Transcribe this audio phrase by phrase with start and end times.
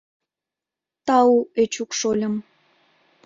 [1.07, 1.31] Тау,
[1.61, 2.35] Эчук шольым.